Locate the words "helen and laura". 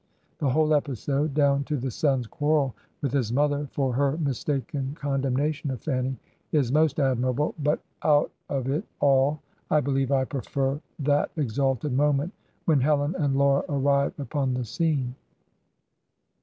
12.81-13.63